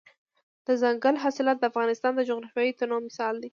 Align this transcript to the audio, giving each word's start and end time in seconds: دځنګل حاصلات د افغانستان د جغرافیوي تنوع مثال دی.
دځنګل 0.65 1.15
حاصلات 1.23 1.57
د 1.59 1.63
افغانستان 1.71 2.11
د 2.15 2.21
جغرافیوي 2.29 2.71
تنوع 2.79 3.01
مثال 3.07 3.33
دی. 3.41 3.49